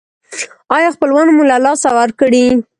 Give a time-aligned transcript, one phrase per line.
[0.75, 2.45] ایا خپلوان مو له لاسه ورکړي؟